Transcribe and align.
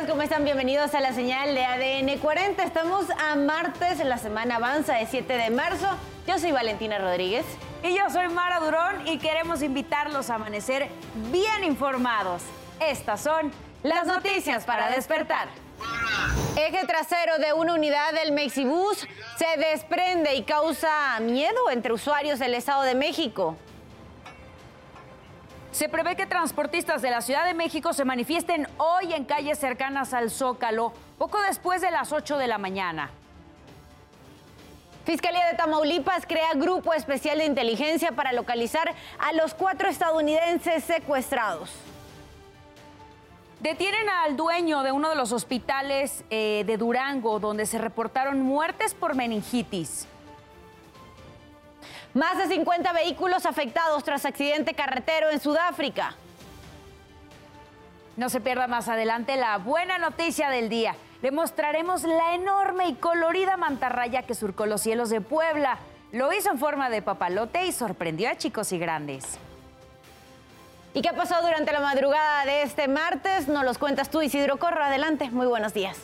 días, 0.00 0.10
¿cómo 0.10 0.22
están? 0.22 0.44
Bienvenidos 0.44 0.94
a 0.94 1.00
la 1.00 1.12
señal 1.12 1.54
de 1.54 1.64
ADN 1.64 2.18
40. 2.18 2.62
Estamos 2.62 3.06
a 3.18 3.34
martes, 3.34 3.98
la 4.04 4.18
semana 4.18 4.56
avanza 4.56 4.94
de 4.94 5.06
7 5.06 5.32
de 5.32 5.50
marzo. 5.50 5.86
Yo 6.26 6.38
soy 6.38 6.52
Valentina 6.52 6.98
Rodríguez. 6.98 7.44
Y 7.82 7.96
yo 7.96 8.08
soy 8.10 8.28
Mara 8.28 8.60
Durón 8.60 9.06
y 9.06 9.18
queremos 9.18 9.62
invitarlos 9.62 10.30
a 10.30 10.36
amanecer 10.36 10.88
bien 11.30 11.64
informados. 11.64 12.42
Estas 12.78 13.20
son 13.20 13.50
las 13.82 14.06
noticias 14.06 14.64
para 14.64 14.90
despertar. 14.90 15.48
Eje 16.56 16.86
trasero 16.86 17.38
de 17.38 17.52
una 17.52 17.74
unidad 17.74 18.12
del 18.12 18.32
Mexibus 18.32 19.06
se 19.36 19.58
desprende 19.58 20.34
y 20.34 20.42
causa 20.42 21.18
miedo 21.20 21.70
entre 21.70 21.92
usuarios 21.92 22.38
del 22.38 22.54
Estado 22.54 22.82
de 22.82 22.94
México. 22.94 23.56
Se 25.72 25.88
prevé 25.88 26.16
que 26.16 26.26
transportistas 26.26 27.00
de 27.00 27.10
la 27.10 27.20
Ciudad 27.20 27.44
de 27.44 27.54
México 27.54 27.92
se 27.92 28.04
manifiesten 28.04 28.66
hoy 28.76 29.12
en 29.12 29.24
calles 29.24 29.58
cercanas 29.58 30.12
al 30.12 30.30
Zócalo, 30.30 30.92
poco 31.16 31.40
después 31.42 31.80
de 31.80 31.92
las 31.92 32.12
8 32.12 32.38
de 32.38 32.48
la 32.48 32.58
mañana. 32.58 33.10
Fiscalía 35.04 35.46
de 35.46 35.56
Tamaulipas 35.56 36.26
crea 36.26 36.52
grupo 36.54 36.92
especial 36.92 37.38
de 37.38 37.46
inteligencia 37.46 38.12
para 38.12 38.32
localizar 38.32 38.94
a 39.18 39.32
los 39.32 39.54
cuatro 39.54 39.88
estadounidenses 39.88 40.84
secuestrados. 40.84 41.70
Detienen 43.60 44.08
al 44.24 44.36
dueño 44.36 44.82
de 44.82 44.92
uno 44.92 45.08
de 45.10 45.16
los 45.16 45.32
hospitales 45.32 46.24
eh, 46.30 46.64
de 46.66 46.76
Durango, 46.78 47.38
donde 47.38 47.66
se 47.66 47.78
reportaron 47.78 48.40
muertes 48.40 48.94
por 48.94 49.14
meningitis. 49.14 50.06
Más 52.14 52.38
de 52.38 52.48
50 52.48 52.92
vehículos 52.92 53.46
afectados 53.46 54.02
tras 54.02 54.24
accidente 54.24 54.74
carretero 54.74 55.30
en 55.30 55.40
Sudáfrica. 55.40 56.16
No 58.16 58.28
se 58.28 58.40
pierda 58.40 58.66
más 58.66 58.88
adelante 58.88 59.36
la 59.36 59.58
buena 59.58 59.98
noticia 59.98 60.50
del 60.50 60.68
día. 60.68 60.96
Le 61.22 61.30
mostraremos 61.30 62.02
la 62.02 62.34
enorme 62.34 62.88
y 62.88 62.94
colorida 62.94 63.56
mantarraya 63.56 64.24
que 64.24 64.34
surcó 64.34 64.66
los 64.66 64.80
cielos 64.80 65.08
de 65.10 65.20
Puebla. 65.20 65.78
Lo 66.10 66.32
hizo 66.32 66.50
en 66.50 66.58
forma 66.58 66.90
de 66.90 67.02
papalote 67.02 67.66
y 67.66 67.72
sorprendió 67.72 68.28
a 68.28 68.36
chicos 68.36 68.72
y 68.72 68.78
grandes. 68.78 69.38
¿Y 70.92 71.02
qué 71.02 71.10
pasó 71.14 71.36
durante 71.40 71.72
la 71.72 71.80
madrugada 71.80 72.44
de 72.44 72.62
este 72.62 72.88
martes? 72.88 73.46
Nos 73.46 73.64
los 73.64 73.78
cuentas 73.78 74.10
tú, 74.10 74.20
Isidro 74.20 74.58
Corro. 74.58 74.82
Adelante, 74.82 75.30
muy 75.30 75.46
buenos 75.46 75.72
días. 75.72 75.96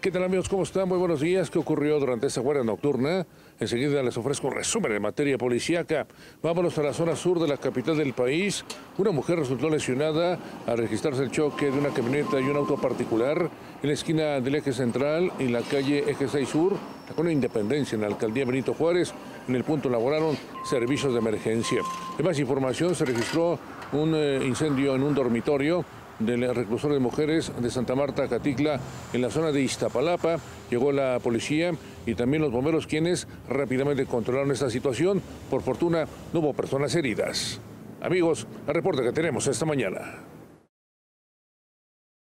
¿Qué 0.00 0.12
tal 0.12 0.22
amigos? 0.22 0.48
¿Cómo 0.48 0.62
están? 0.62 0.88
Muy 0.88 0.98
buenos 0.98 1.20
días. 1.20 1.50
¿Qué 1.50 1.58
ocurrió 1.58 1.98
durante 1.98 2.28
esta 2.28 2.40
guardia 2.40 2.62
nocturna? 2.62 3.26
Enseguida 3.60 4.02
les 4.02 4.16
ofrezco 4.16 4.48
un 4.48 4.54
resumen 4.54 4.92
de 4.92 5.00
materia 5.00 5.38
policíaca. 5.38 6.06
Vámonos 6.42 6.76
a 6.78 6.82
la 6.82 6.92
zona 6.92 7.14
sur 7.14 7.38
de 7.38 7.46
la 7.46 7.56
capital 7.56 7.96
del 7.96 8.12
país. 8.12 8.64
Una 8.98 9.12
mujer 9.12 9.38
resultó 9.38 9.70
lesionada 9.70 10.38
al 10.66 10.78
registrarse 10.78 11.22
el 11.22 11.30
choque 11.30 11.70
de 11.70 11.78
una 11.78 11.90
camioneta 11.90 12.40
y 12.40 12.44
un 12.44 12.56
auto 12.56 12.76
particular 12.76 13.48
en 13.82 13.88
la 13.88 13.94
esquina 13.94 14.40
del 14.40 14.56
eje 14.56 14.72
central 14.72 15.30
en 15.38 15.52
la 15.52 15.60
calle 15.60 16.10
Eje 16.10 16.28
6 16.28 16.48
Sur, 16.48 16.76
la 17.16 17.32
Independencia, 17.32 17.94
en 17.94 18.02
la 18.02 18.08
alcaldía 18.08 18.44
Benito 18.44 18.74
Juárez. 18.74 19.14
En 19.46 19.54
el 19.54 19.62
punto 19.62 19.88
laboraron 19.88 20.36
servicios 20.64 21.12
de 21.12 21.20
emergencia. 21.20 21.80
De 22.18 22.24
más 22.24 22.38
información, 22.38 22.94
se 22.94 23.04
registró 23.04 23.58
un 23.92 24.14
eh, 24.16 24.40
incendio 24.44 24.96
en 24.96 25.02
un 25.02 25.14
dormitorio 25.14 25.84
del 26.18 26.54
reclusor 26.54 26.92
de 26.92 26.98
mujeres 26.98 27.52
de 27.60 27.70
Santa 27.70 27.94
Marta, 27.94 28.28
Catitla, 28.28 28.80
en 29.12 29.22
la 29.22 29.30
zona 29.30 29.52
de 29.52 29.62
Iztapalapa. 29.62 30.38
Llegó 30.70 30.92
la 30.92 31.18
policía 31.22 31.72
y 32.06 32.14
también 32.14 32.42
los 32.42 32.52
bomberos 32.52 32.86
quienes 32.86 33.26
rápidamente 33.48 34.06
controlaron 34.06 34.50
esta 34.50 34.70
situación. 34.70 35.22
Por 35.50 35.62
fortuna 35.62 36.06
no 36.32 36.40
hubo 36.40 36.52
personas 36.52 36.94
heridas. 36.94 37.60
Amigos, 38.00 38.46
el 38.66 38.74
reporte 38.74 39.02
que 39.02 39.12
tenemos 39.12 39.46
esta 39.46 39.64
mañana. 39.64 40.18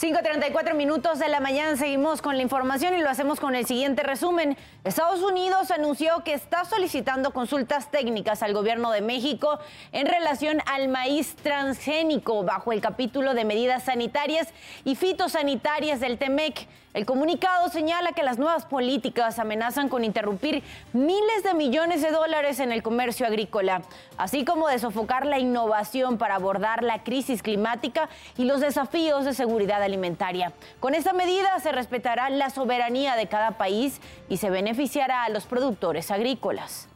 5.34 0.00 0.74
minutos 0.74 1.18
de 1.18 1.28
la 1.28 1.40
mañana 1.40 1.76
seguimos 1.76 2.22
con 2.22 2.36
la 2.36 2.42
información 2.44 2.94
y 2.94 3.00
lo 3.00 3.10
hacemos 3.10 3.40
con 3.40 3.56
el 3.56 3.66
siguiente 3.66 4.04
resumen. 4.04 4.56
Estados 4.84 5.20
Unidos 5.22 5.72
anunció 5.72 6.22
que 6.22 6.34
está 6.34 6.64
solicitando 6.64 7.32
consultas 7.32 7.90
técnicas 7.90 8.44
al 8.44 8.54
gobierno 8.54 8.92
de 8.92 9.00
México 9.00 9.58
en 9.90 10.06
relación 10.06 10.62
al 10.66 10.86
maíz 10.86 11.34
transgénico 11.34 12.44
bajo 12.44 12.70
el 12.70 12.80
capítulo 12.80 13.34
de 13.34 13.44
medidas 13.44 13.86
sanitarias 13.86 14.46
y 14.84 14.94
fitosanitarias 14.94 15.98
del 15.98 16.16
TEMEC. 16.16 16.68
El 16.94 17.04
comunicado 17.04 17.68
señala 17.68 18.12
que 18.12 18.22
las 18.22 18.38
nuevas 18.38 18.64
políticas 18.64 19.38
amenazan 19.38 19.90
con 19.90 20.04
interrumpir 20.04 20.62
miles 20.94 21.42
de 21.44 21.52
millones 21.52 22.00
de 22.00 22.10
dólares 22.10 22.60
en 22.60 22.72
el 22.72 22.82
comercio 22.82 23.26
agrícola, 23.26 23.82
así 24.16 24.44
como 24.46 24.68
de 24.68 24.78
sofocar 24.78 25.26
la 25.26 25.38
innovación 25.38 26.16
para 26.16 26.36
abordar 26.36 26.82
la 26.82 27.04
crisis 27.04 27.42
climática 27.42 28.08
y 28.38 28.44
los 28.44 28.60
desafíos 28.60 29.26
de 29.26 29.34
seguridad 29.34 29.82
alimentaria. 29.82 30.52
Con 30.80 30.94
esta 30.94 31.12
medida 31.12 31.58
se 31.60 31.72
respetará 31.72 32.30
la 32.30 32.48
soberanía 32.48 33.16
de 33.16 33.26
cada 33.26 33.52
país 33.52 34.00
y 34.30 34.38
se 34.38 34.48
beneficiará 34.48 35.24
a 35.24 35.28
los 35.28 35.44
productores 35.44 36.10
agrícolas. 36.10 36.88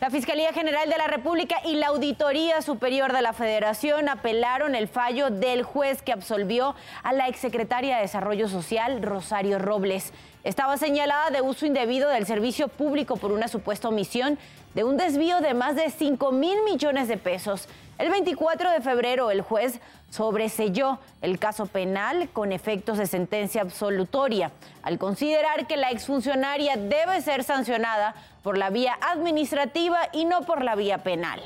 La 0.00 0.08
Fiscalía 0.08 0.54
General 0.54 0.88
de 0.88 0.96
la 0.96 1.08
República 1.08 1.56
y 1.62 1.74
la 1.74 1.88
Auditoría 1.88 2.62
Superior 2.62 3.12
de 3.12 3.20
la 3.20 3.34
Federación 3.34 4.08
apelaron 4.08 4.74
el 4.74 4.88
fallo 4.88 5.28
del 5.28 5.62
juez 5.62 6.00
que 6.00 6.10
absolvió 6.10 6.74
a 7.02 7.12
la 7.12 7.28
exsecretaria 7.28 7.96
de 7.96 8.02
Desarrollo 8.02 8.48
Social, 8.48 9.02
Rosario 9.02 9.58
Robles. 9.58 10.14
Estaba 10.42 10.78
señalada 10.78 11.28
de 11.28 11.42
uso 11.42 11.66
indebido 11.66 12.08
del 12.08 12.24
servicio 12.24 12.68
público 12.68 13.18
por 13.18 13.30
una 13.30 13.46
supuesta 13.46 13.90
omisión 13.90 14.38
de 14.74 14.84
un 14.84 14.96
desvío 14.96 15.40
de 15.40 15.54
más 15.54 15.76
de 15.76 15.90
5 15.90 16.32
mil 16.32 16.62
millones 16.64 17.08
de 17.08 17.16
pesos. 17.16 17.68
El 17.98 18.10
24 18.10 18.70
de 18.70 18.80
febrero 18.80 19.30
el 19.30 19.42
juez 19.42 19.80
sobreselló 20.10 20.98
el 21.22 21.38
caso 21.38 21.66
penal 21.66 22.28
con 22.32 22.52
efectos 22.52 22.98
de 22.98 23.06
sentencia 23.06 23.62
absolutoria, 23.62 24.50
al 24.82 24.98
considerar 24.98 25.66
que 25.66 25.76
la 25.76 25.90
exfuncionaria 25.90 26.76
debe 26.76 27.20
ser 27.20 27.44
sancionada 27.44 28.14
por 28.42 28.56
la 28.58 28.70
vía 28.70 28.98
administrativa 29.00 29.98
y 30.12 30.24
no 30.24 30.42
por 30.42 30.64
la 30.64 30.74
vía 30.74 30.98
penal. 30.98 31.40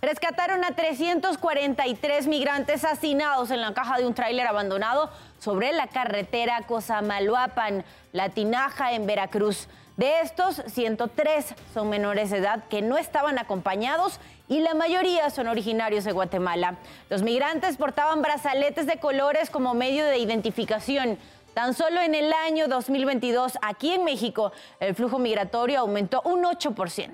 Rescataron 0.00 0.64
a 0.64 0.72
343 0.72 2.26
migrantes 2.26 2.84
asesinados 2.84 3.52
en 3.52 3.60
la 3.60 3.72
caja 3.72 3.98
de 3.98 4.06
un 4.06 4.14
tráiler 4.14 4.48
abandonado 4.48 5.10
sobre 5.38 5.72
la 5.72 5.86
carretera 5.86 6.62
Cosamaloapan, 6.66 7.84
La 8.12 8.28
Tinaja, 8.30 8.94
en 8.94 9.06
Veracruz. 9.06 9.68
De 9.96 10.20
estos, 10.20 10.62
103 10.66 11.54
son 11.74 11.90
menores 11.90 12.30
de 12.30 12.38
edad 12.38 12.64
que 12.68 12.80
no 12.80 12.96
estaban 12.96 13.38
acompañados 13.38 14.20
y 14.48 14.60
la 14.60 14.74
mayoría 14.74 15.28
son 15.28 15.48
originarios 15.48 16.04
de 16.04 16.12
Guatemala. 16.12 16.76
Los 17.10 17.22
migrantes 17.22 17.76
portaban 17.76 18.22
brazaletes 18.22 18.86
de 18.86 18.98
colores 18.98 19.50
como 19.50 19.74
medio 19.74 20.06
de 20.06 20.18
identificación. 20.18 21.18
Tan 21.52 21.74
solo 21.74 22.00
en 22.00 22.14
el 22.14 22.32
año 22.32 22.68
2022, 22.68 23.58
aquí 23.60 23.92
en 23.92 24.04
México, 24.04 24.52
el 24.80 24.94
flujo 24.94 25.18
migratorio 25.18 25.80
aumentó 25.80 26.22
un 26.24 26.44
8%. 26.44 27.10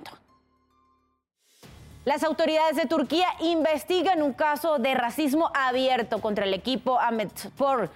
Las 2.04 2.22
autoridades 2.22 2.76
de 2.76 2.86
Turquía 2.86 3.26
investigan 3.40 4.22
un 4.22 4.32
caso 4.32 4.78
de 4.78 4.94
racismo 4.94 5.50
abierto 5.52 6.20
contra 6.20 6.44
el 6.44 6.54
equipo 6.54 6.98
Ahmetspor 7.00 7.90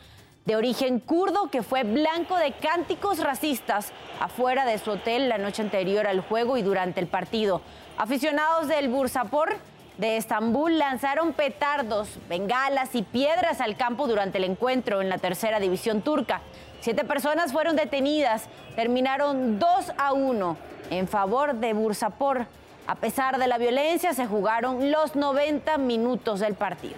de 0.45 0.57
origen 0.57 0.99
kurdo 0.99 1.51
que 1.51 1.63
fue 1.63 1.85
blanco 1.85 2.37
de 2.37 2.53
cánticos 2.53 3.19
racistas 3.21 3.93
afuera 4.21 4.65
de 4.65 4.79
su 4.79 4.93
hotel 4.93 5.29
la 5.29 5.39
noche 5.39 5.63
anterior 5.63 6.07
al 6.07 6.21
juego 6.21 6.57
y 6.57 6.63
durante 6.63 7.01
el 7.01 7.07
partido. 7.07 7.61
Aficionados 7.97 8.69
del 8.69 8.89
Bursapor 8.89 9.57
de 9.99 10.17
Estambul 10.17 10.79
lanzaron 10.79 11.33
petardos, 11.33 12.09
bengalas 12.29 12.95
y 12.95 13.03
piedras 13.03 13.61
al 13.61 13.77
campo 13.77 14.09
durante 14.09 14.39
el 14.39 14.45
encuentro 14.45 15.01
en 15.01 15.09
la 15.09 15.19
tercera 15.19 15.61
división 15.61 16.03
turca. 16.03 16.41
Siete 16.81 17.05
personas 17.05 17.53
fueron 17.53 17.77
detenidas, 17.77 18.49
terminaron 18.75 19.61
2 19.61 19.69
a 19.97 20.13
1 20.13 20.57
en 20.91 21.07
favor 21.07 21.55
de 21.55 21.73
Bursapor. 21.75 22.47
A 22.89 22.97
pesar 22.97 23.39
de 23.39 23.47
la 23.47 23.59
violencia, 23.59 24.13
se 24.13 24.27
jugaron 24.27 24.91
los 24.91 25.15
90 25.15 25.79
minutos 25.79 26.41
del 26.41 26.55
partido. 26.55 26.97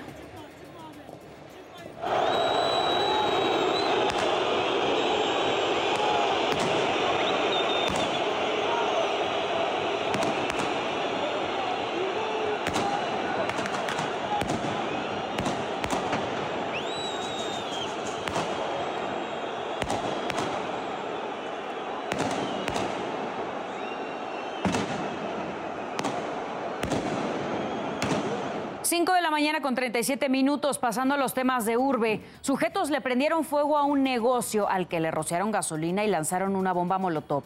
5 28.85 29.15
de 29.15 29.23
la 29.23 29.31
mañana 29.31 29.63
con 29.63 29.75
37 29.75 30.29
minutos, 30.29 30.79
pasando 30.79 31.15
a 31.15 31.17
los 31.17 31.33
temas 31.33 31.65
de 31.65 31.79
urbe. 31.79 32.21
Sujetos 32.43 32.91
le 32.91 33.01
prendieron 33.01 33.43
fuego 33.43 33.79
a 33.79 33.85
un 33.85 34.03
negocio 34.03 34.69
al 34.69 34.89
que 34.89 35.01
le 35.01 35.11
rociaron 35.11 35.51
gasolina 35.51 36.05
y 36.05 36.09
lanzaron 36.09 36.55
una 36.55 36.75
bomba 36.75 36.99
molotov. 36.99 37.45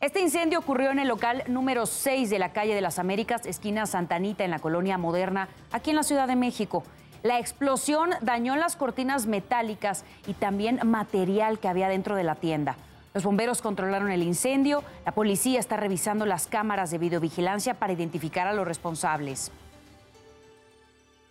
Este 0.00 0.20
incendio 0.20 0.58
ocurrió 0.58 0.90
en 0.90 0.98
el 0.98 1.08
local 1.08 1.44
número 1.46 1.84
6 1.84 2.30
de 2.30 2.38
la 2.38 2.52
calle 2.52 2.74
de 2.74 2.80
las 2.80 2.98
Américas, 2.98 3.44
esquina 3.44 3.84
Santanita, 3.84 4.44
en 4.44 4.50
la 4.50 4.60
colonia 4.60 4.96
moderna, 4.96 5.48
aquí 5.72 5.90
en 5.90 5.96
la 5.96 6.04
Ciudad 6.04 6.26
de 6.26 6.36
México. 6.36 6.82
La 7.22 7.38
explosión 7.38 8.10
dañó 8.22 8.56
las 8.56 8.74
cortinas 8.74 9.26
metálicas 9.26 10.04
y 10.26 10.32
también 10.32 10.80
material 10.84 11.58
que 11.58 11.68
había 11.68 11.88
dentro 11.88 12.16
de 12.16 12.24
la 12.24 12.36
tienda. 12.36 12.76
Los 13.12 13.24
bomberos 13.24 13.60
controlaron 13.60 14.10
el 14.10 14.22
incendio, 14.22 14.82
la 15.04 15.12
policía 15.12 15.60
está 15.60 15.76
revisando 15.76 16.24
las 16.24 16.46
cámaras 16.46 16.90
de 16.90 16.98
videovigilancia 16.98 17.74
para 17.74 17.92
identificar 17.92 18.46
a 18.46 18.54
los 18.54 18.66
responsables. 18.66 19.50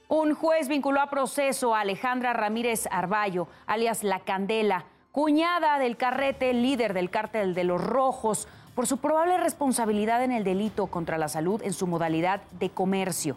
Un 0.10 0.36
juez 0.36 0.70
vinculó 0.70 1.02
a 1.02 1.10
proceso 1.10 1.76
a 1.76 1.82
Alejandra 1.82 2.32
Ramírez 2.32 2.88
Arballo, 2.92 3.50
alias 3.66 4.06
La 4.06 4.22
Candela, 4.22 4.86
cuñada 5.12 5.80
del 5.80 5.98
carrete, 5.98 6.54
líder 6.54 6.94
del 6.94 7.10
cártel 7.10 7.54
de 7.54 7.66
los 7.66 7.84
Rojos, 7.84 8.48
por 8.74 8.88
su 8.88 9.00
probable 9.00 9.38
responsabilidad 9.38 10.24
en 10.24 10.32
el 10.32 10.46
delito 10.46 10.88
contra 10.88 11.18
la 11.18 11.28
salud 11.28 11.62
en 11.62 11.74
su 11.74 11.88
modalidad 11.88 12.42
de 12.58 12.70
comercio. 12.70 13.36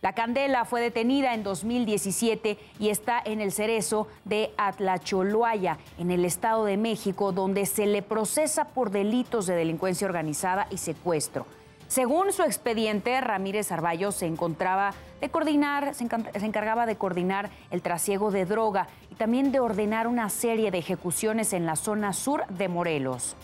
La 0.00 0.12
Candela 0.12 0.64
fue 0.64 0.80
detenida 0.80 1.34
en 1.34 1.42
2017 1.42 2.56
y 2.78 2.90
está 2.90 3.20
en 3.24 3.40
el 3.40 3.50
cerezo 3.50 4.06
de 4.24 4.52
Atlacholoaya, 4.58 5.78
en 5.98 6.12
el 6.12 6.24
Estado 6.24 6.64
de 6.64 6.76
México, 6.76 7.32
donde 7.32 7.66
se 7.66 7.86
le 7.86 8.02
procesa 8.02 8.66
por 8.66 8.90
delitos 8.90 9.46
de 9.46 9.56
delincuencia 9.56 10.06
organizada 10.06 10.68
y 10.70 10.76
secuestro. 10.76 11.46
Según 11.92 12.32
su 12.32 12.42
expediente, 12.42 13.20
Ramírez 13.20 13.70
Arballo 13.70 14.12
se 14.12 14.24
encontraba 14.24 14.94
de 15.20 15.28
coordinar, 15.28 15.94
se, 15.94 16.04
encargaba 16.04 16.86
de 16.86 16.96
coordinar 16.96 17.50
el 17.70 17.82
trasiego 17.82 18.30
de 18.30 18.46
droga 18.46 18.88
y 19.10 19.14
también 19.16 19.52
de 19.52 19.60
ordenar 19.60 20.06
una 20.06 20.30
serie 20.30 20.70
de 20.70 20.78
ejecuciones 20.78 21.52
en 21.52 21.66
la 21.66 21.76
zona 21.76 22.14
sur 22.14 22.46
de 22.46 22.68
Morelos. 22.68 23.36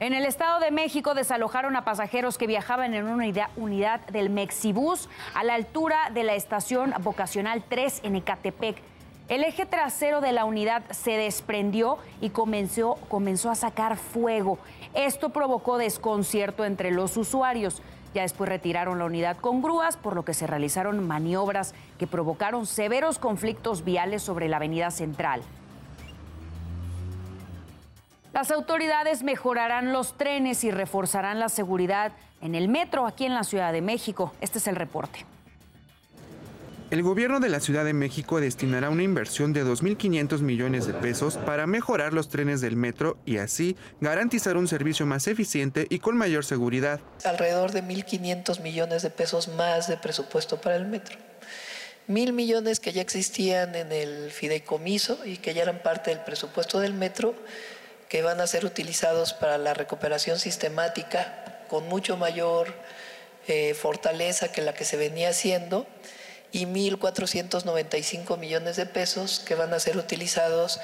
En 0.00 0.12
el 0.12 0.26
Estado 0.26 0.60
de 0.60 0.70
México 0.70 1.14
desalojaron 1.14 1.76
a 1.76 1.86
pasajeros 1.86 2.36
que 2.36 2.46
viajaban 2.46 2.92
en 2.92 3.06
una 3.06 3.48
unidad, 3.56 4.00
del 4.08 4.28
Mexibus 4.28 5.08
a 5.32 5.44
la 5.44 5.54
altura 5.54 6.10
de 6.12 6.24
la 6.24 6.34
estación 6.34 6.92
vocacional 7.00 7.64
3 7.66 8.00
en 8.02 8.16
Ecatepec. 8.16 8.82
El 9.28 9.42
eje 9.42 9.66
trasero 9.66 10.20
de 10.20 10.30
la 10.30 10.44
unidad 10.44 10.84
se 10.90 11.12
desprendió 11.12 11.98
y 12.20 12.30
comenzó, 12.30 12.94
comenzó 13.08 13.50
a 13.50 13.56
sacar 13.56 13.96
fuego. 13.96 14.58
Esto 14.94 15.30
provocó 15.30 15.78
desconcierto 15.78 16.64
entre 16.64 16.92
los 16.92 17.16
usuarios. 17.16 17.82
Ya 18.14 18.22
después 18.22 18.48
retiraron 18.48 19.00
la 19.00 19.04
unidad 19.04 19.36
con 19.36 19.62
grúas, 19.62 19.96
por 19.96 20.14
lo 20.14 20.24
que 20.24 20.32
se 20.32 20.46
realizaron 20.46 21.04
maniobras 21.04 21.74
que 21.98 22.06
provocaron 22.06 22.66
severos 22.66 23.18
conflictos 23.18 23.84
viales 23.84 24.22
sobre 24.22 24.48
la 24.48 24.58
avenida 24.58 24.92
central. 24.92 25.42
Las 28.32 28.52
autoridades 28.52 29.24
mejorarán 29.24 29.92
los 29.92 30.16
trenes 30.16 30.62
y 30.62 30.70
reforzarán 30.70 31.40
la 31.40 31.48
seguridad 31.48 32.12
en 32.42 32.54
el 32.54 32.68
metro 32.68 33.06
aquí 33.06 33.24
en 33.26 33.34
la 33.34 33.42
Ciudad 33.42 33.72
de 33.72 33.82
México. 33.82 34.32
Este 34.40 34.58
es 34.58 34.68
el 34.68 34.76
reporte. 34.76 35.26
El 36.88 37.02
gobierno 37.02 37.40
de 37.40 37.48
la 37.48 37.58
Ciudad 37.58 37.84
de 37.84 37.94
México 37.94 38.40
destinará 38.40 38.90
una 38.90 39.02
inversión 39.02 39.52
de 39.52 39.64
2.500 39.64 40.38
millones 40.38 40.86
de 40.86 40.94
pesos 40.94 41.36
para 41.36 41.66
mejorar 41.66 42.12
los 42.12 42.28
trenes 42.28 42.60
del 42.60 42.76
metro 42.76 43.18
y 43.26 43.38
así 43.38 43.76
garantizar 44.00 44.56
un 44.56 44.68
servicio 44.68 45.04
más 45.04 45.26
eficiente 45.26 45.88
y 45.90 45.98
con 45.98 46.16
mayor 46.16 46.44
seguridad. 46.44 47.00
Alrededor 47.24 47.72
de 47.72 47.82
1.500 47.82 48.60
millones 48.60 49.02
de 49.02 49.10
pesos 49.10 49.48
más 49.48 49.88
de 49.88 49.96
presupuesto 49.96 50.60
para 50.60 50.76
el 50.76 50.86
metro. 50.86 51.18
Mil 52.06 52.32
millones 52.32 52.78
que 52.78 52.92
ya 52.92 53.02
existían 53.02 53.74
en 53.74 53.90
el 53.90 54.30
fideicomiso 54.30 55.18
y 55.24 55.38
que 55.38 55.54
ya 55.54 55.64
eran 55.64 55.82
parte 55.82 56.10
del 56.10 56.20
presupuesto 56.20 56.78
del 56.78 56.94
metro, 56.94 57.34
que 58.08 58.22
van 58.22 58.40
a 58.40 58.46
ser 58.46 58.64
utilizados 58.64 59.32
para 59.32 59.58
la 59.58 59.74
recuperación 59.74 60.38
sistemática 60.38 61.64
con 61.66 61.88
mucho 61.88 62.16
mayor 62.16 62.72
eh, 63.48 63.74
fortaleza 63.74 64.52
que 64.52 64.62
la 64.62 64.72
que 64.72 64.84
se 64.84 64.96
venía 64.96 65.30
haciendo 65.30 65.84
y 66.52 66.66
1.495 66.66 68.38
millones 68.38 68.76
de 68.76 68.86
pesos 68.86 69.40
que 69.40 69.54
van 69.54 69.72
a 69.74 69.78
ser 69.78 69.96
utilizados 69.96 70.80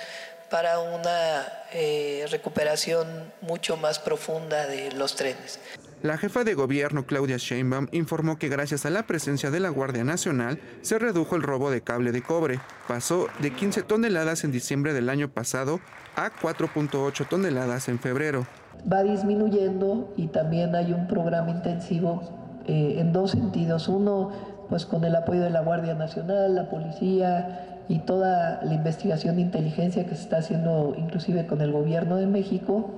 para 0.51 0.81
una 0.81 1.47
eh, 1.73 2.27
recuperación 2.31 3.07
mucho 3.41 3.77
más 3.79 3.99
profunda 3.99 4.67
de 4.67 4.93
los 4.93 5.17
trenes. 5.17 5.59
La 6.03 6.19
jefa 6.19 6.43
de 6.45 6.55
gobierno 6.55 7.07
Claudia 7.07 7.37
Sheinbaum 7.39 7.87
informó 7.93 8.37
que 8.37 8.49
gracias 8.49 8.85
a 8.85 8.91
la 8.91 9.07
presencia 9.07 9.51
de 9.51 9.61
la 9.61 9.69
Guardia 9.69 10.03
Nacional 10.03 10.61
se 10.83 10.99
redujo 10.99 11.37
el 11.37 11.43
robo 11.43 11.71
de 11.71 11.81
cable 11.81 12.11
de 12.11 12.23
cobre. 12.23 12.61
Pasó 12.89 13.29
de 13.39 13.53
15 13.53 13.85
toneladas 13.85 14.43
en 14.43 14.51
diciembre 14.51 14.93
del 14.93 15.09
año 15.09 15.31
pasado 15.31 15.81
a 16.17 16.31
4.8 16.31 17.29
toneladas 17.29 17.89
en 17.89 18.01
febrero. 18.01 18.47
Va 18.93 19.05
disminuyendo 19.05 20.13
y 20.17 20.27
también 20.27 20.75
hay 20.75 20.93
un 20.93 21.07
programa 21.07 21.51
intensivo 21.51 22.63
eh, 22.67 22.97
en 22.99 23.13
dos 23.13 23.31
sentidos. 23.31 23.89
Uno, 23.89 24.33
pues 24.73 24.87
con 24.87 25.05
el 25.05 25.15
apoyo 25.15 25.43
de 25.43 25.51
la 25.51 25.61
Guardia 25.61 25.93
Nacional, 25.93 26.55
la 26.55 26.71
policía 26.71 27.83
y 27.91 27.99
toda 27.99 28.63
la 28.65 28.73
investigación 28.73 29.37
de 29.37 29.43
inteligencia 29.43 30.07
que 30.07 30.15
se 30.15 30.23
está 30.23 30.39
haciendo 30.39 30.95
inclusive 30.97 31.45
con 31.45 31.61
el 31.61 31.73
gobierno 31.73 32.17
de 32.17 32.27
México. 32.27 32.89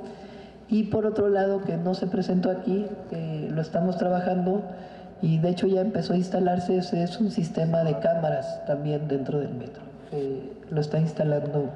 Y 0.69 0.85
por 0.85 1.05
otro 1.05 1.29
lado, 1.29 1.63
que 1.63 1.77
no 1.77 1.95
se 1.95 2.07
presentó 2.07 2.53
aquí, 2.53 2.87
lo 3.51 3.61
estamos 3.61 3.99
trabajando 3.99 4.63
y 5.21 5.39
de 5.39 5.49
hecho 5.49 5.67
ya 5.67 5.81
empezó 5.81 6.13
a 6.13 6.17
instalarse, 6.17 6.77
es 6.79 7.19
un 7.19 7.33
sistema 7.33 7.83
de 7.83 7.99
cámaras 7.99 8.65
también 8.67 9.09
dentro 9.09 9.41
del 9.41 9.55
metro. 9.55 9.83
lo 10.71 10.81
está 10.81 11.01
instalando 11.01 11.71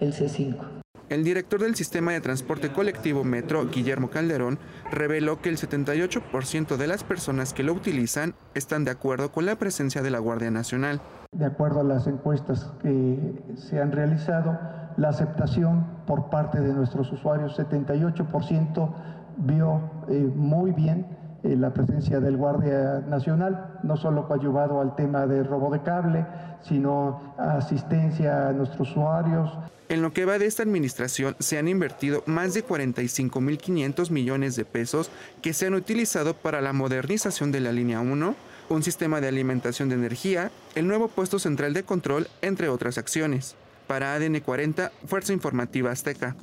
el 0.00 0.14
C5. 0.14 0.83
El 1.10 1.22
director 1.22 1.60
del 1.60 1.74
sistema 1.74 2.12
de 2.12 2.20
transporte 2.22 2.72
colectivo 2.72 3.24
Metro, 3.24 3.68
Guillermo 3.68 4.08
Calderón, 4.08 4.58
reveló 4.90 5.42
que 5.42 5.50
el 5.50 5.58
78% 5.58 6.76
de 6.76 6.86
las 6.86 7.04
personas 7.04 7.52
que 7.52 7.62
lo 7.62 7.74
utilizan 7.74 8.34
están 8.54 8.84
de 8.84 8.92
acuerdo 8.92 9.30
con 9.30 9.44
la 9.44 9.56
presencia 9.56 10.00
de 10.00 10.10
la 10.10 10.18
Guardia 10.18 10.50
Nacional. 10.50 11.02
De 11.32 11.44
acuerdo 11.44 11.80
a 11.80 11.84
las 11.84 12.06
encuestas 12.06 12.72
que 12.80 13.18
se 13.56 13.80
han 13.80 13.92
realizado, 13.92 14.58
la 14.96 15.10
aceptación 15.10 15.86
por 16.06 16.30
parte 16.30 16.60
de 16.60 16.72
nuestros 16.72 17.12
usuarios, 17.12 17.58
78% 17.58 18.94
vio 19.36 19.80
eh, 20.08 20.30
muy 20.34 20.72
bien 20.72 21.06
la 21.44 21.72
presencia 21.72 22.20
del 22.20 22.36
Guardia 22.36 23.04
Nacional, 23.06 23.78
no 23.82 23.96
solo 23.96 24.26
coadyuvado 24.26 24.80
al 24.80 24.96
tema 24.96 25.26
de 25.26 25.42
robo 25.42 25.70
de 25.70 25.82
cable, 25.82 26.26
sino 26.62 27.34
asistencia 27.38 28.48
a 28.48 28.52
nuestros 28.52 28.90
usuarios. 28.90 29.50
En 29.90 30.00
lo 30.00 30.12
que 30.14 30.24
va 30.24 30.38
de 30.38 30.46
esta 30.46 30.62
administración 30.62 31.36
se 31.38 31.58
han 31.58 31.68
invertido 31.68 32.22
más 32.26 32.54
de 32.54 32.66
45.500 32.66 34.10
millones 34.10 34.56
de 34.56 34.64
pesos 34.64 35.10
que 35.42 35.52
se 35.52 35.66
han 35.66 35.74
utilizado 35.74 36.34
para 36.34 36.62
la 36.62 36.72
modernización 36.72 37.52
de 37.52 37.60
la 37.60 37.72
línea 37.72 38.00
1, 38.00 38.34
un 38.70 38.82
sistema 38.82 39.20
de 39.20 39.28
alimentación 39.28 39.90
de 39.90 39.96
energía, 39.96 40.50
el 40.74 40.86
nuevo 40.88 41.08
puesto 41.08 41.38
central 41.38 41.74
de 41.74 41.82
control, 41.82 42.28
entre 42.40 42.70
otras 42.70 42.96
acciones. 42.96 43.56
Para 43.86 44.14
ADN 44.14 44.40
40, 44.40 44.90
Fuerza 45.06 45.34
Informativa 45.34 45.90
Azteca. 45.90 46.34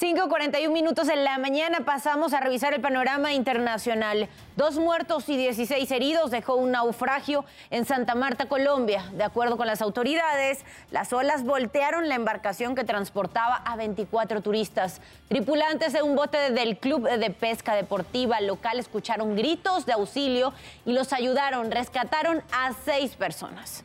5.41 0.00 0.70
minutos 0.70 1.08
en 1.08 1.24
la 1.24 1.38
mañana 1.38 1.80
pasamos 1.80 2.32
a 2.32 2.38
revisar 2.38 2.72
el 2.72 2.80
panorama 2.80 3.32
internacional. 3.32 4.28
Dos 4.54 4.76
muertos 4.76 5.28
y 5.28 5.36
16 5.36 5.90
heridos 5.90 6.30
dejó 6.30 6.54
un 6.54 6.70
naufragio 6.70 7.44
en 7.70 7.84
Santa 7.84 8.14
Marta, 8.14 8.46
Colombia. 8.46 9.10
De 9.14 9.24
acuerdo 9.24 9.56
con 9.56 9.66
las 9.66 9.82
autoridades, 9.82 10.60
las 10.92 11.12
olas 11.12 11.42
voltearon 11.42 12.08
la 12.08 12.14
embarcación 12.14 12.76
que 12.76 12.84
transportaba 12.84 13.56
a 13.56 13.74
24 13.74 14.40
turistas. 14.40 15.00
Tripulantes 15.26 15.92
de 15.92 16.02
un 16.02 16.14
bote 16.14 16.52
del 16.52 16.78
Club 16.78 17.08
de 17.08 17.30
Pesca 17.30 17.74
Deportiva 17.74 18.40
local 18.40 18.78
escucharon 18.78 19.34
gritos 19.34 19.84
de 19.84 19.94
auxilio 19.94 20.52
y 20.86 20.92
los 20.92 21.12
ayudaron, 21.12 21.72
rescataron 21.72 22.44
a 22.52 22.72
seis 22.84 23.16
personas. 23.16 23.82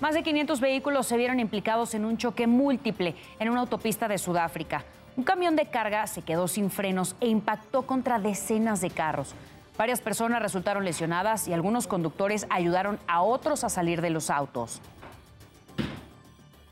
Más 0.00 0.14
de 0.14 0.22
500 0.22 0.60
vehículos 0.62 1.06
se 1.06 1.18
vieron 1.18 1.40
implicados 1.40 1.92
en 1.92 2.06
un 2.06 2.16
choque 2.16 2.46
múltiple 2.46 3.14
en 3.38 3.50
una 3.50 3.60
autopista 3.60 4.08
de 4.08 4.16
Sudáfrica. 4.16 4.82
Un 5.14 5.24
camión 5.24 5.56
de 5.56 5.66
carga 5.66 6.06
se 6.06 6.22
quedó 6.22 6.48
sin 6.48 6.70
frenos 6.70 7.16
e 7.20 7.28
impactó 7.28 7.82
contra 7.82 8.18
decenas 8.18 8.80
de 8.80 8.88
carros. 8.88 9.34
Varias 9.76 10.00
personas 10.00 10.40
resultaron 10.40 10.86
lesionadas 10.86 11.48
y 11.48 11.52
algunos 11.52 11.86
conductores 11.86 12.46
ayudaron 12.48 12.98
a 13.06 13.20
otros 13.20 13.62
a 13.62 13.68
salir 13.68 14.00
de 14.00 14.08
los 14.08 14.30
autos. 14.30 14.80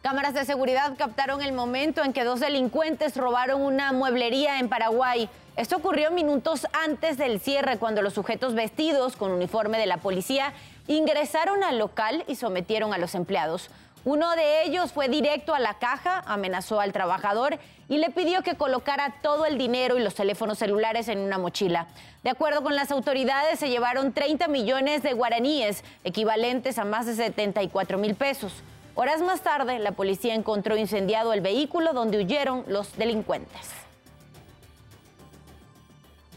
Cámaras 0.08 0.32
de 0.32 0.46
seguridad 0.46 0.96
captaron 0.96 1.42
el 1.42 1.52
momento 1.52 2.02
en 2.02 2.14
que 2.14 2.24
dos 2.24 2.40
delincuentes 2.40 3.14
robaron 3.14 3.60
una 3.60 3.92
mueblería 3.92 4.58
en 4.58 4.70
Paraguay. 4.70 5.28
Esto 5.54 5.76
ocurrió 5.76 6.10
minutos 6.10 6.66
antes 6.72 7.18
del 7.18 7.40
cierre, 7.40 7.76
cuando 7.76 8.00
los 8.00 8.14
sujetos 8.14 8.54
vestidos 8.54 9.16
con 9.16 9.32
uniforme 9.32 9.76
de 9.76 9.84
la 9.84 9.98
policía 9.98 10.54
ingresaron 10.86 11.62
al 11.62 11.76
local 11.76 12.24
y 12.26 12.36
sometieron 12.36 12.94
a 12.94 12.98
los 12.98 13.14
empleados. 13.14 13.68
Uno 14.06 14.34
de 14.34 14.62
ellos 14.62 14.92
fue 14.92 15.10
directo 15.10 15.54
a 15.54 15.60
la 15.60 15.74
caja, 15.74 16.22
amenazó 16.24 16.80
al 16.80 16.94
trabajador 16.94 17.58
y 17.90 17.98
le 17.98 18.08
pidió 18.08 18.42
que 18.42 18.54
colocara 18.54 19.16
todo 19.20 19.44
el 19.44 19.58
dinero 19.58 19.98
y 19.98 20.02
los 20.02 20.14
teléfonos 20.14 20.56
celulares 20.56 21.08
en 21.08 21.18
una 21.18 21.36
mochila. 21.36 21.86
De 22.22 22.30
acuerdo 22.30 22.62
con 22.62 22.74
las 22.74 22.90
autoridades, 22.92 23.58
se 23.58 23.68
llevaron 23.68 24.14
30 24.14 24.48
millones 24.48 25.02
de 25.02 25.12
guaraníes, 25.12 25.84
equivalentes 26.02 26.78
a 26.78 26.86
más 26.86 27.04
de 27.04 27.14
74 27.14 27.98
mil 27.98 28.14
pesos. 28.14 28.54
Horas 29.00 29.22
más 29.22 29.42
tarde, 29.42 29.78
la 29.78 29.92
policía 29.92 30.34
encontró 30.34 30.76
incendiado 30.76 31.32
el 31.32 31.40
vehículo 31.40 31.92
donde 31.92 32.18
huyeron 32.18 32.64
los 32.66 32.96
delincuentes. 32.96 33.70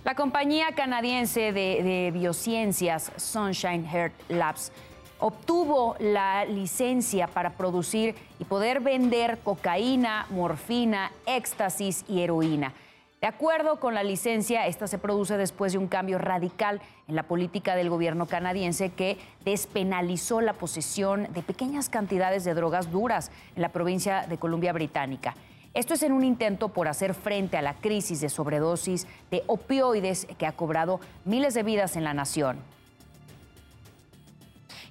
La 0.03 0.13
compañía 0.13 0.67
canadiense 0.75 1.53
de, 1.53 2.11
biociencias 2.13 3.13
Sunshine 3.17 3.83
Heart 3.87 4.13
Labs 4.29 4.71
obtuvo 5.17 5.95
la 5.97 6.45
licencia 6.45 7.25
para 7.25 7.53
producir 7.53 8.13
y 8.37 8.43
poder 8.43 8.79
vender 8.79 9.39
cocaína, 9.39 10.27
morfina, 10.29 11.11
éxtasis 11.25 12.05
y 12.07 12.21
heroína. 12.21 12.73
De 13.21 13.27
acuerdo 13.27 13.79
con 13.79 13.95
la 13.95 14.03
licencia, 14.03 14.67
esta 14.67 14.85
se 14.85 14.99
produce 14.99 15.35
después 15.35 15.71
de 15.71 15.79
un 15.79 15.87
cambio 15.87 16.19
radical 16.19 16.79
en 17.11 17.17
la 17.17 17.23
política 17.23 17.75
del 17.75 17.89
gobierno 17.89 18.25
canadiense 18.25 18.89
que 18.89 19.17
despenalizó 19.43 20.39
la 20.39 20.53
posesión 20.53 21.27
de 21.33 21.41
pequeñas 21.43 21.89
cantidades 21.89 22.45
de 22.45 22.53
drogas 22.53 22.89
duras 22.89 23.31
en 23.57 23.61
la 23.61 23.69
provincia 23.69 24.25
de 24.29 24.37
Columbia 24.37 24.71
Británica. 24.71 25.35
Esto 25.73 25.93
es 25.93 26.03
en 26.03 26.13
un 26.13 26.23
intento 26.23 26.69
por 26.69 26.87
hacer 26.87 27.13
frente 27.13 27.57
a 27.57 27.61
la 27.61 27.73
crisis 27.73 28.21
de 28.21 28.29
sobredosis 28.29 29.07
de 29.29 29.43
opioides 29.47 30.25
que 30.37 30.45
ha 30.45 30.53
cobrado 30.53 31.01
miles 31.25 31.53
de 31.53 31.63
vidas 31.63 31.97
en 31.97 32.05
la 32.05 32.13
nación. 32.13 32.59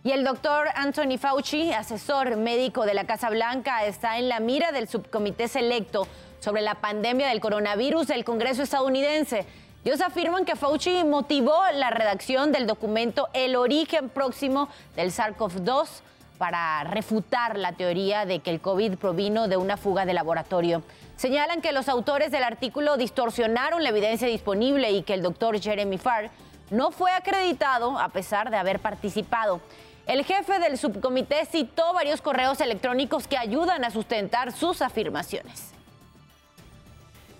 Y 0.04 0.12
el 0.12 0.22
doctor 0.22 0.68
Anthony 0.74 1.16
Fauci, 1.18 1.72
asesor 1.72 2.36
médico 2.36 2.84
de 2.84 2.92
la 2.92 3.04
Casa 3.04 3.30
Blanca, 3.30 3.86
está 3.86 4.18
en 4.18 4.28
la 4.28 4.40
mira 4.40 4.72
del 4.72 4.88
subcomité 4.88 5.48
selecto 5.48 6.06
sobre 6.38 6.60
la 6.60 6.74
pandemia 6.74 7.28
del 7.28 7.40
coronavirus 7.40 8.08
del 8.08 8.24
Congreso 8.24 8.62
estadounidense. 8.62 9.46
Ellos 9.82 10.02
afirman 10.02 10.44
que 10.44 10.56
Fauci 10.56 11.04
motivó 11.04 11.58
la 11.72 11.88
redacción 11.88 12.52
del 12.52 12.66
documento 12.66 13.30
El 13.32 13.56
origen 13.56 14.10
próximo 14.10 14.68
del 14.94 15.10
SARS-CoV-2 15.10 15.88
para 16.36 16.84
refutar 16.84 17.58
la 17.58 17.72
teoría 17.72 18.26
de 18.26 18.40
que 18.40 18.50
el 18.50 18.60
COVID 18.60 18.98
provino 18.98 19.48
de 19.48 19.56
una 19.56 19.78
fuga 19.78 20.04
de 20.04 20.12
laboratorio. 20.12 20.82
Señalan 21.16 21.62
que 21.62 21.72
los 21.72 21.88
autores 21.88 22.30
del 22.30 22.42
artículo 22.42 22.98
distorsionaron 22.98 23.82
la 23.82 23.88
evidencia 23.88 24.28
disponible 24.28 24.90
y 24.90 25.02
que 25.02 25.14
el 25.14 25.22
doctor 25.22 25.58
Jeremy 25.58 25.96
Farr 25.96 26.30
no 26.70 26.90
fue 26.90 27.12
acreditado 27.12 27.98
a 27.98 28.10
pesar 28.10 28.50
de 28.50 28.58
haber 28.58 28.80
participado. 28.80 29.62
El 30.06 30.24
jefe 30.26 30.58
del 30.58 30.76
subcomité 30.76 31.46
citó 31.46 31.94
varios 31.94 32.20
correos 32.20 32.60
electrónicos 32.60 33.26
que 33.26 33.38
ayudan 33.38 33.82
a 33.84 33.90
sustentar 33.90 34.52
sus 34.52 34.82
afirmaciones. 34.82 35.72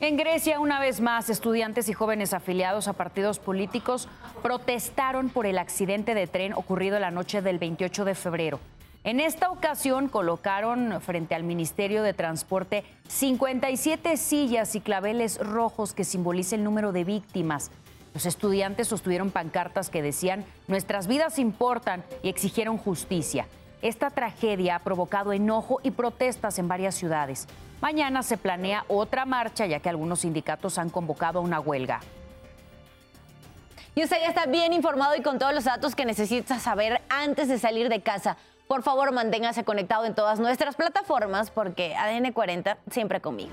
En 0.01 0.17
Grecia, 0.17 0.61
una 0.61 0.81
vez 0.81 1.03
más, 1.03 1.29
estudiantes 1.29 1.91
y 1.91 1.93
jóvenes 1.93 2.33
afiliados 2.33 2.89
a 2.89 2.95
partidos 2.95 3.39
políticos 3.39 4.09
protestaron 4.43 5.29
por 5.29 5.45
el 5.45 5.59
accidente 5.59 6.15
de 6.15 6.27
tren 6.27 6.55
ocurrido 6.55 6.99
la 6.99 7.11
noche 7.11 7.43
del 7.43 7.59
28 7.59 8.07
de 8.07 8.15
febrero. 8.15 8.61
En 9.05 9.21
esta 9.21 9.51
ocasión 9.51 10.09
colocaron 10.09 11.03
frente 11.03 11.35
al 11.35 11.45
Ministerio 11.45 12.03
de 12.03 12.15
Transporte 12.15 12.83
57 13.09 14.17
sillas 14.17 14.75
y 14.75 14.81
claveles 14.81 15.39
rojos 15.39 15.93
que 15.93 16.05
simbolizan 16.05 16.61
el 16.61 16.65
número 16.65 16.93
de 16.93 17.05
víctimas. 17.05 17.71
Los 18.15 18.25
estudiantes 18.25 18.89
sostuvieron 18.89 19.31
pancartas 19.31 19.91
que 19.91 20.01
decían, 20.01 20.47
nuestras 20.67 21.09
vidas 21.09 21.39
importan 21.39 22.05
y 22.23 22.31
exigieron 22.31 22.79
justicia. 22.79 23.47
Esta 23.83 24.11
tragedia 24.11 24.77
ha 24.77 24.79
provocado 24.81 25.33
enojo 25.33 25.81
y 25.83 25.91
protestas 25.91 26.59
en 26.59 26.69
varias 26.69 26.95
ciudades. 26.95 27.49
Mañana 27.81 28.23
se 28.23 28.37
planea 28.37 28.85
otra 28.89 29.25
marcha 29.25 29.65
ya 29.65 29.81
que 29.81 29.89
algunos 29.89 30.21
sindicatos 30.21 30.77
han 30.77 30.91
convocado 30.91 31.39
a 31.39 31.43
una 31.43 31.61
huelga. 31.61 32.01
Y 33.95 34.05
usted 34.05 34.19
ya 34.21 34.29
está 34.29 34.47
bien 34.47 34.73
informado 34.73 35.17
y 35.17 35.23
con 35.23 35.39
todos 35.39 35.55
los 35.55 35.65
datos 35.65 35.95
que 35.95 36.05
necesita 36.05 36.59
saber 36.59 37.01
antes 37.09 37.49
de 37.49 37.59
salir 37.59 37.89
de 37.89 38.03
casa. 38.03 38.37
Por 38.69 38.83
favor, 38.83 39.13
manténgase 39.13 39.65
conectado 39.65 40.05
en 40.05 40.15
todas 40.15 40.39
nuestras 40.39 40.77
plataformas 40.77 41.51
porque 41.51 41.97
ADN 41.97 42.33
40 42.33 42.79
siempre 42.91 43.21
conmigo. 43.21 43.51